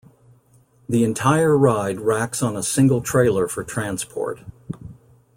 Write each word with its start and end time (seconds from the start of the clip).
The 0.89 1.03
entire 1.03 1.55
ride 1.55 1.99
racks 1.99 2.41
on 2.41 2.57
a 2.57 2.63
single 2.63 3.01
trailer 3.01 3.47
for 3.47 3.63
transport. 3.63 4.39